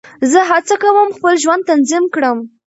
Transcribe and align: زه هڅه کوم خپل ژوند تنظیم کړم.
زه 0.31 0.39
هڅه 0.51 0.75
کوم 0.81 1.07
خپل 1.17 1.33
ژوند 1.43 1.67
تنظیم 1.69 2.05
کړم. 2.13 2.37